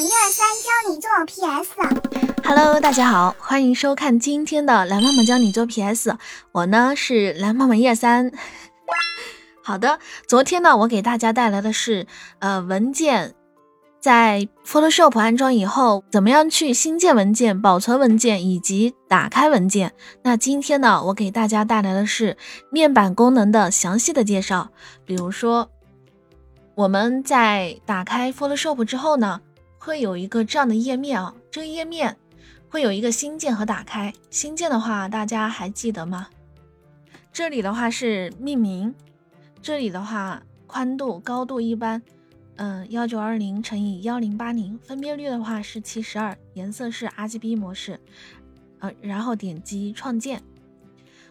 [0.00, 1.74] 一二三，教你做 PS。
[2.42, 6.16] Hello，大家好，欢迎收看今天的蓝妈妈教你做 PS。
[6.52, 8.32] 我呢是蓝妈妈一二三。
[9.62, 12.06] 好的，昨天呢我给大家带来的是
[12.38, 13.34] 呃文件，
[14.00, 19.92] 在 Photoshop 安装以后，怎么样去新建文件、保存文件以及打开文件。
[20.22, 22.38] 那今天呢我给大家带来的是
[22.72, 24.70] 面板功能的详细的介绍，
[25.04, 25.70] 比如说。
[26.76, 29.40] 我们在打开 Photoshop 之后呢，
[29.82, 32.14] 会有一个这样的页面啊，这个页面
[32.68, 34.12] 会有一个新建和打开。
[34.28, 36.28] 新建的话，大家还记得吗？
[37.32, 38.94] 这里的话是命名，
[39.62, 42.02] 这里的话宽度、高度一般，
[42.56, 47.98] 嗯，幺九二零乘以幺零八零，分辨率的话是七十二，颜色是 RGB 模式，
[48.80, 50.42] 呃，然后点击创建。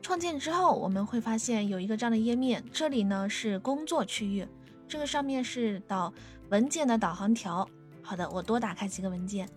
[0.00, 4.48] 创建之后，我们会发现有一个这样的页面，这里呢是工作区域。
[4.88, 6.10] 这个上面是导
[6.48, 7.68] 文件的导航条。
[8.10, 9.48] 好的，我多打开几个文件，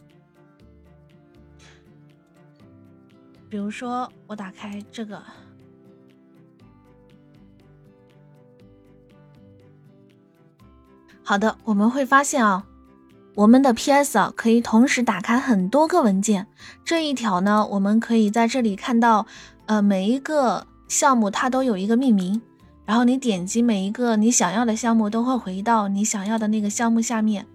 [3.49, 5.19] 比如说我打开这个。
[11.23, 12.67] 好的，我们会发现啊，
[13.33, 16.45] 我们的 PS 啊可以同时打开很多个文件。
[16.85, 19.25] 这一条呢，我们可以在这里看到，
[19.65, 22.39] 呃，每一个项目它都有一个命名。
[22.85, 27.47] 然后你点击每一个你想要的项目，都会回到你想要的那个项目下面。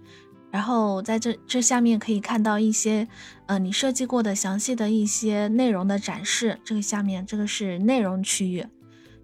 [0.51, 3.07] 然后在这这下面可以看到一些，
[3.45, 6.59] 呃，你设计过的详细的一些内容的展示。
[6.63, 8.65] 这个下面这个是内容区域，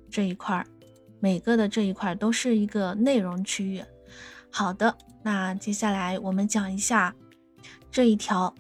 [0.10, 0.66] 这一块儿，
[1.20, 3.84] 每个的这一块都是一个内容区域。
[4.52, 7.16] 好的，那接下来我们讲一下
[7.92, 8.54] 这一条，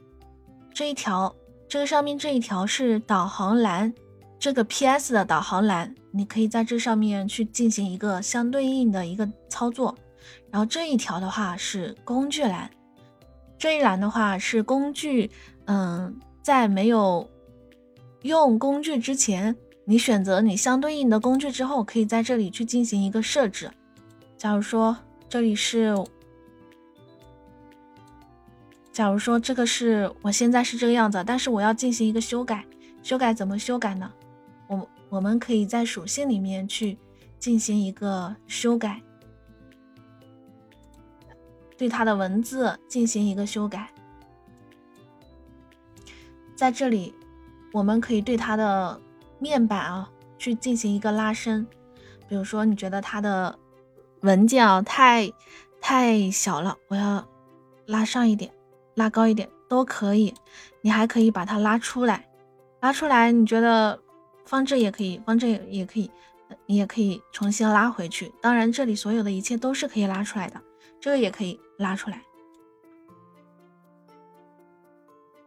[0.73, 1.35] 这一条，
[1.69, 3.93] 这个上面这一条是导航栏。
[4.37, 9.97] 这个 PS 的导航栏，你可以在这上面去进行一个相对应的一个操作。
[10.51, 12.69] 然后这一条的话是工具栏，
[13.57, 15.29] 这一栏的话是工具。
[15.65, 17.27] 嗯，在没有
[18.21, 23.71] 用工具之前，你选择你相对应的工具之后，可以在这里去进行一个设置。
[24.37, 24.95] 假如说
[25.27, 25.95] 这里是，
[28.91, 32.63] 假如说这个是我现在是这个样子，但是我要进行一个修改，
[33.01, 34.11] 修改怎么修改呢？
[34.67, 36.97] 我我们可以在属性里面去
[37.39, 39.01] 进行一个修改，
[41.77, 43.89] 对它的文字进行一个修改。
[46.55, 47.13] 在这里，
[47.73, 48.99] 我们可以对它的
[49.39, 51.67] 面板啊去进行一个拉伸。
[52.27, 53.57] 比如说，你觉得它的
[54.21, 55.31] 文件啊太
[55.81, 57.27] 太小了，我要
[57.85, 58.51] 拉上一点，
[58.95, 60.33] 拉高一点都可以。
[60.81, 62.29] 你还可以把它拉出来，
[62.79, 63.99] 拉出来，你觉得？
[64.47, 66.11] 放这也可以，放这也可以，
[66.67, 68.31] 你也可以重新拉回去。
[68.43, 70.61] 当然，这里所有的一切都是可以拉出来的，
[71.05, 72.19] 这个也可以拉出来，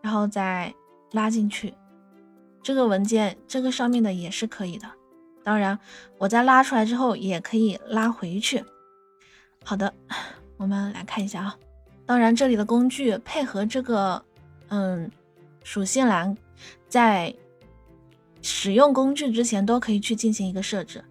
[0.01, 0.73] 然后再
[1.11, 1.75] 拉进去。
[2.63, 4.89] 这个文件，这个上面的也是可以的。
[5.43, 5.77] 当然，
[6.17, 8.65] 我在拉出来之后也可以拉回去。
[9.65, 9.93] 好的，
[10.59, 11.59] 我们来看一下啊。
[12.07, 14.25] 当然，这里的工具配合这个，
[14.69, 15.11] 嗯，
[15.65, 16.39] 属性栏
[16.89, 17.35] 在。
[18.41, 21.05] 使用工具之前都可以去进行一个设置，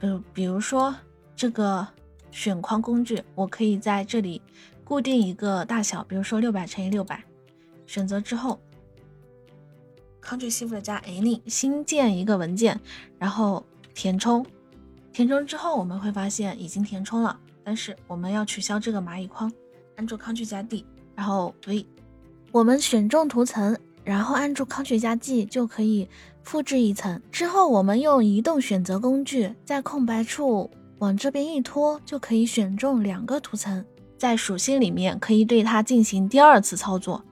[0.00, 0.92] 嗯，比如说
[1.36, 1.86] 这个
[2.34, 4.42] 选框工具，我可以在这里
[4.82, 7.22] 固定一个大小，比如说六百乘以六百，
[7.86, 8.58] 选择之后
[10.20, 12.80] ，Ctrl Shift 加 A 令新建一个文件，
[13.20, 13.64] 然后
[13.94, 14.44] 填充，
[15.12, 19.50] 填充之后我们会发现已经填充了，但是我们要取消这个蚂蚁框，
[19.94, 20.84] 按住 Ctrl 加 D，
[21.14, 21.86] 然后 V，
[22.50, 23.78] 我们选中图层。
[24.02, 26.06] 然后按住 Ctrl 加 G 就可以
[26.42, 27.22] 复制一层。
[27.32, 33.84] 之后我们用移动选择工具，在空白处往这边一拖，就可以选中两个图层。
[34.16, 37.22] 在属性里面可以对它进行第二次操作。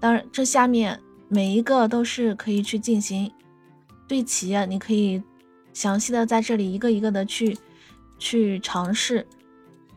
[0.00, 0.98] 当然，这下面
[1.28, 3.30] 每一个都是可以去进行
[4.08, 4.56] 对齐。
[4.66, 5.22] 你可以
[5.74, 7.58] 详细的在这里一个一个的去
[8.18, 9.26] 去尝试。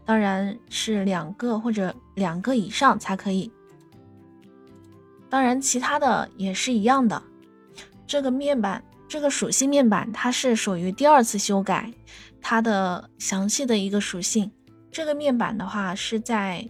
[0.04, 3.50] 当然是两个或者两个以上才可以。
[5.30, 7.22] 当然，其他的也是一样的。
[8.08, 11.94] 这个面板，这个属性面板，它是属于第二次修改
[12.42, 14.52] 它的详细的一个属性。
[14.92, 16.68] 这个面板的话，是在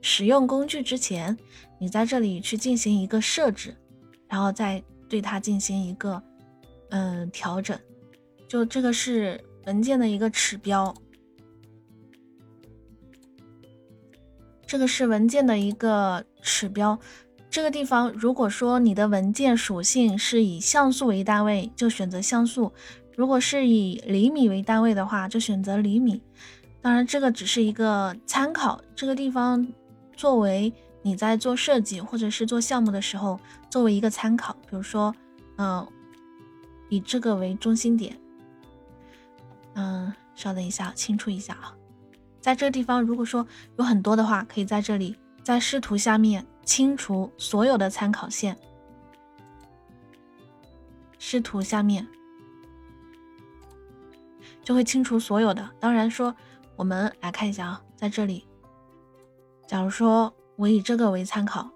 [0.00, 1.36] 使用工具之前，
[1.78, 3.76] 你在这里去进行一个设置，
[4.28, 6.22] 然后再对它进行一个
[6.90, 7.78] 嗯调整。
[8.48, 10.94] 就这个是文件的一个尺标，
[14.66, 16.98] 这个是文件的一个尺标。
[17.50, 22.72] 这个地方，如果说你的文件属性是以像素为单位，就选择像素；
[23.16, 26.22] 如果是以厘米为单位的话，就选择厘米。
[26.80, 28.80] 当然，这个只是一个参考。
[28.96, 29.66] 这个地方
[30.16, 30.72] 作为
[31.02, 34.54] 你在做设计或者是做项目的时候作为一个参考。
[34.62, 35.14] 比如说，
[35.58, 35.86] 嗯，
[36.88, 38.16] 以这个为中心点。
[39.74, 41.76] 嗯，稍等一下，清除一下啊。
[42.40, 43.46] 在这个地方，如果说
[43.76, 48.56] 有很多的话，可以在这里在视图下面清除所有的参考线。
[51.18, 52.06] 视图下面
[54.70, 55.68] 就会清除所有的。
[55.80, 56.32] 当然说，
[56.76, 58.46] 我们来看一下啊，在这里，
[59.66, 61.68] 假如说我以这个为参考，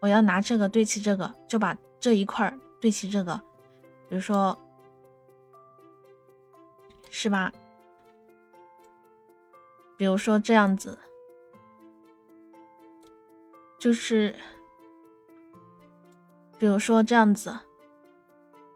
[0.00, 2.50] 我要拿这个对齐这个，就把这一块
[2.80, 3.38] 对齐这个，
[4.08, 4.58] 比如说，
[7.10, 7.52] 是吧？
[9.98, 10.98] 比如说这样子，
[13.78, 14.34] 就是，
[16.56, 17.54] 比如说这样子。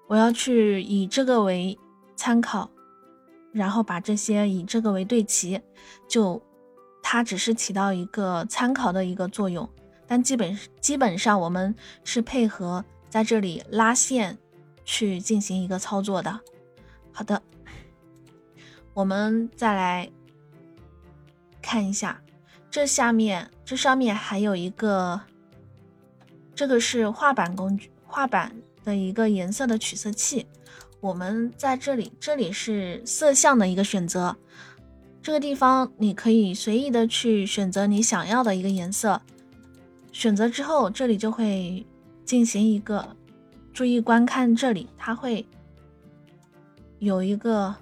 [0.06, 1.78] 我要去以这个为
[2.14, 2.70] 参考，
[3.54, 5.58] 然后把这些以这个为对齐，
[6.08, 6.42] 就
[7.02, 9.66] 它只是起到一个参考的一个作用，
[10.06, 14.36] 但基本基本上我们是配合在这里拉线
[14.84, 16.40] 去进行一个操作的。
[17.12, 17.40] 好的，
[18.92, 20.10] 我们再来
[21.62, 22.20] 看一下，
[22.68, 25.20] 这下面这上面还有一个，
[26.54, 28.54] 这个是画板工具，画板。
[28.84, 30.46] 的一个颜色的取色器，
[31.04, 34.34] 我们在这里，这里是色相的一个选择，
[35.20, 39.20] 这个地方你可以随意的去选择你想要的一个颜色，
[40.12, 41.84] 选择之后，这里就会
[42.24, 43.06] 进行一个，
[43.74, 45.46] 注意观看这里，它会
[47.00, 47.74] 有一个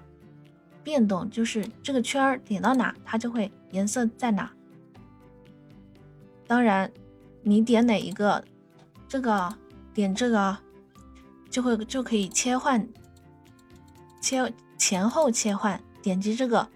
[0.83, 4.51] 变动，就是这个圈儿点到哪，它就会颜色在哪。
[6.49, 6.91] 当然，
[7.45, 8.45] 你点哪一个，
[9.07, 9.55] 这个
[9.95, 10.59] 点这个。
[11.51, 12.89] 就会就可以切换，
[14.23, 16.67] 切前后切换，点击这个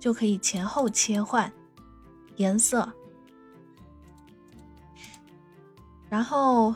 [0.00, 1.52] 就可以前后切换
[2.36, 2.90] 颜色。
[6.08, 6.74] 然后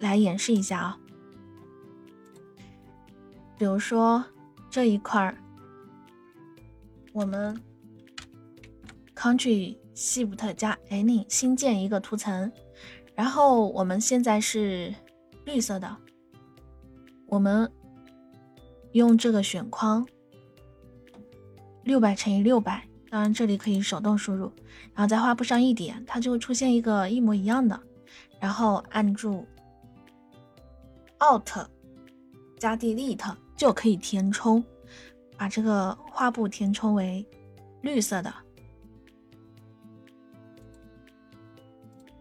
[0.00, 0.98] 来演示一下啊，
[3.56, 4.24] 比如说
[4.68, 5.36] 这一块儿，
[7.12, 7.60] 我们
[9.14, 12.50] Ctrl Shift 加 N 新建一个图层，
[13.14, 14.92] 然后我们现在是。
[15.46, 15.94] 绿色的，
[17.34, 17.68] 我们
[18.92, 20.06] 用这个选框，
[21.82, 24.52] 六百乘以六百，当然这里可以手动输入，
[24.94, 27.80] 然后在画布上一点，它就会出现一个一模一样的，
[28.38, 29.44] 然后按住
[31.18, 31.66] Alt
[32.56, 34.64] 加 Delete 就可以填充，
[35.36, 37.26] 把这个画布填充为
[37.80, 38.32] 绿色的，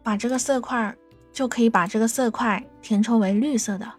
[0.01, 0.97] 把这个色块。
[1.31, 3.91] 就可以把这个色块填充为绿色的。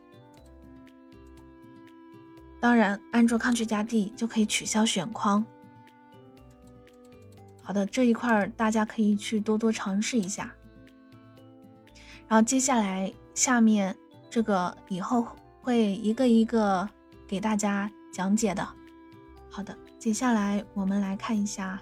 [2.64, 5.44] 当然，按住 Ctrl 加 D 就可以取消选框。
[7.62, 10.50] 好的，这一块大家可以去多多尝试一下。
[12.26, 13.94] 然后接下来下面
[14.30, 15.26] 这个以后
[15.60, 16.88] 会一个一个
[17.28, 18.66] 给大家讲解的。
[19.50, 21.78] 好的，接下来我们来看一下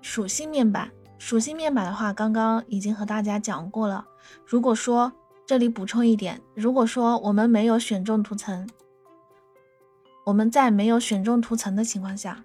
[0.00, 0.90] 属性面板。
[1.18, 4.06] 属性面板的话，刚刚已经和大家讲过了。
[4.46, 5.12] 如果说
[5.44, 8.66] 这里补充一点，如果说我们没有选中图层，
[10.24, 12.44] 我们在没有选中图层的情况下，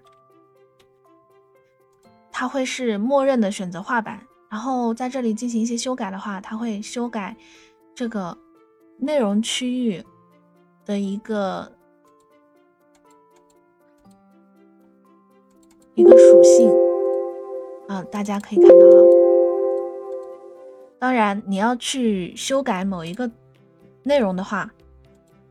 [2.32, 4.20] 它会是默认的选择画板。
[4.50, 7.36] 然后在这里进行一些修改的话，它会修改
[7.94, 8.36] 这个
[8.96, 10.02] 内容区域
[10.86, 11.70] 的一个
[15.94, 16.70] 一个属性。
[17.88, 19.02] 啊，大家可以看到啊，
[20.98, 23.30] 当然你要去修改某一个
[24.02, 24.70] 内容的话，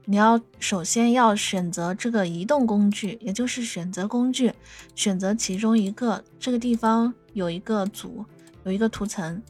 [0.09, 4.53] 你要首先要选择这个移动工具，也就是选择工具，
[4.95, 6.23] 选择其中一个。
[6.39, 8.23] 这个地方有一个组，
[8.63, 9.43] 有一个图层。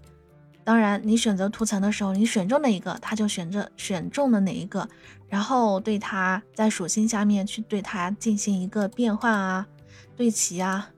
[0.64, 4.90] 当然，你选择图层的时候，你选中哪一个，它就选择选中了哪一个，
[5.30, 9.68] 然后对它在属性下面去对它进行一个变换啊，
[10.16, 10.90] 对齐啊。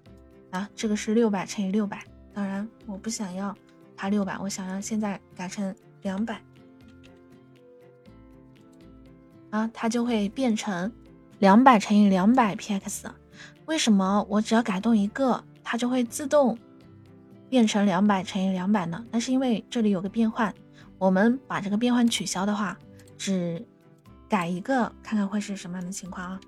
[0.52, 2.02] 啊，这个是六百乘以六百，
[2.34, 3.54] 当然我不想要
[3.98, 6.42] 它六百，我想要现在改成两百，
[9.50, 10.92] 啊，它就会变成
[11.40, 13.06] 两百乘以两百 px。
[13.66, 16.58] 为什么我只要改动一个，它就会自动
[17.50, 19.04] 变成两百乘以两百呢？
[19.12, 20.54] 那是因为这里有个变换，
[20.98, 22.78] 我们把这个变换取消的话，
[23.18, 23.66] 只
[24.28, 26.40] 改一个，看看会是什么样的情况啊？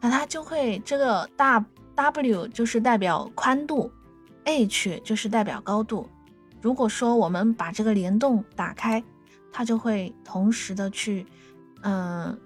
[0.00, 1.62] 那它就会这个大
[1.94, 3.92] W 就是代表宽度
[4.44, 6.08] ，H 就是代表高度。
[6.60, 9.02] 如果说我们把这个联动打开，
[9.52, 11.26] 它就会同时的去，
[11.82, 12.38] 嗯，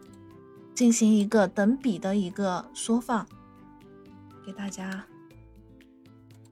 [0.75, 3.27] 进行一个等比的一个缩放，
[4.47, 5.05] 给大家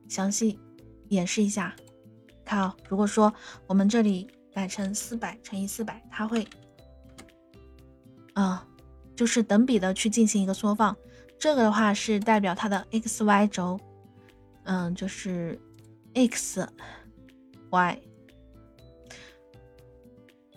[0.09, 0.59] 详细
[1.09, 1.75] 演示一下。
[2.45, 3.33] 看啊，如果说
[3.67, 6.47] 我们这里改成四百乘以四百，它会，
[8.35, 8.67] 啊，
[9.15, 10.95] 就是等比的去进行一个缩放。
[11.39, 13.81] 这个的话是代表它的 x y 轴，
[14.65, 15.59] 嗯，就是
[16.15, 16.69] x
[17.81, 17.99] y。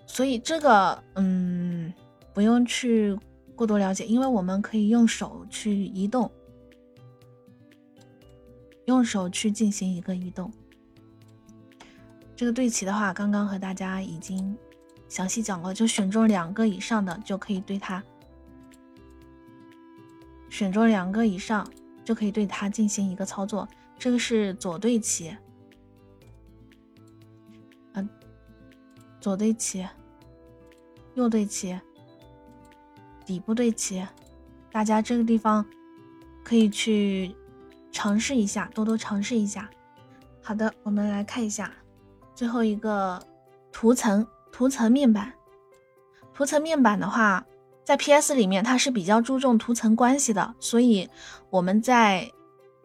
[0.05, 1.93] 所以这个，嗯，
[2.34, 3.17] 不用去
[3.55, 6.31] 过多了解，因为我们可以用手去移动，
[8.86, 10.51] 用手去进行一个移动。
[12.36, 14.57] 这个对齐的话，刚刚和大家已经
[15.10, 18.01] 详细讲过，就选中两个以上的就可以对它，
[20.50, 21.69] 选中两个以上
[22.03, 23.67] 就可以对它进行一个操作。
[23.98, 25.36] 这个是左对齐，
[29.25, 29.84] 左对齐，
[31.15, 31.79] 右对齐，
[33.25, 34.05] 底部对齐，
[34.72, 35.65] 大家这个地方
[36.44, 37.36] 可以去
[37.91, 39.67] 尝试一下，多多尝试一下。
[40.44, 41.74] 好的，我们来看一下。
[42.36, 43.20] 最后一个
[43.72, 45.34] 图层图层面板，
[46.32, 47.48] 图层面板的话，
[47.84, 51.10] 在 PS 里面它是比较注重图层关系的，所以
[51.50, 52.32] 我们在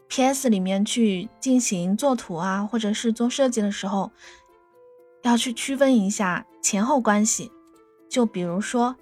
[0.09, 4.11] PS 里面去进行做图啊，或者是做设计的时候，
[5.23, 7.51] 要去区分一下前后关系。
[8.09, 8.95] 就比如说，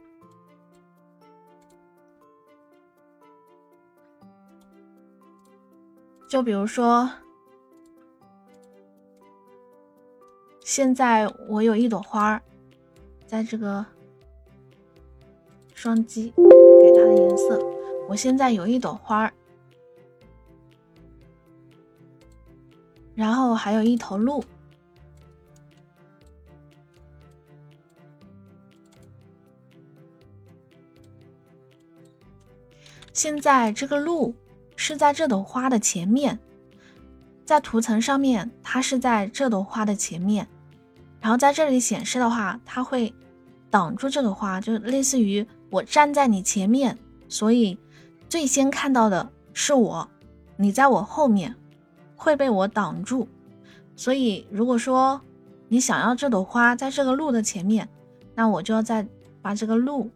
[6.28, 7.10] 就比如说。
[10.64, 12.42] 现在我有一朵花儿，
[13.26, 13.82] 在这个
[15.74, 17.58] 双击给它的颜色。
[18.06, 19.32] 我现在有一朵花儿，
[23.14, 24.44] 然后还有一头鹿。
[33.18, 34.32] 现在这个路
[34.76, 36.38] 是在这朵花的前面，
[37.44, 40.46] 在图层上面，它是在这朵花的前面。
[41.20, 43.12] 然后在这里显示的话，它会
[43.70, 46.96] 挡住这个花，就类似于我站在你前面，
[47.28, 47.76] 所以
[48.28, 50.08] 最先看到的是我，
[50.56, 51.52] 你在我后面
[52.14, 53.26] 会被我挡住。
[53.96, 55.20] 所以如果说
[55.66, 57.88] 你想要这朵花在这个路的前面，
[58.36, 59.04] 那我就要再
[59.42, 60.08] 把这个路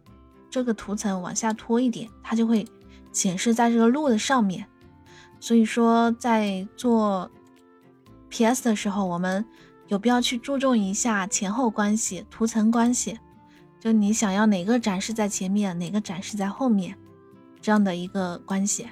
[0.49, 2.65] 这个图层往下拖一点，它就会
[3.13, 4.65] 显示在这个路的上面。
[5.39, 7.31] 所以说在做
[8.29, 9.45] PS 的时候，我们。
[9.89, 13.19] 有必要去注重一下前后关系、图层关系，
[13.79, 16.97] 就你想要哪个展示在前面，哪个展示在后面，
[17.61, 18.87] 这样的一个关系。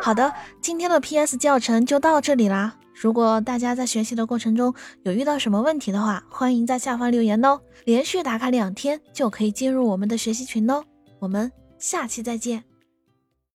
[0.00, 2.76] 好的，今天的 PS 教程就到这里啦。
[2.94, 7.58] 如果大家在学习的过程中有遇到什么问题的话，欢迎在下方留言哦。
[7.86, 10.84] 连续打卡两天就可以进入我们的学习群哦。
[11.18, 12.67] 我们下期再见。